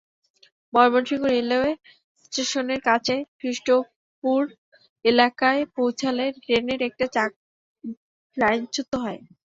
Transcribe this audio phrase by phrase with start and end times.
[0.73, 1.71] Mymensingh railway
[2.25, 4.41] স্টেশনের কাছে কৃষ্টপুর
[5.05, 7.39] এলাকায় পৌঁছালে ট্রেনের একটি চাকা
[8.37, 9.19] লাইনচ্যুত হয়।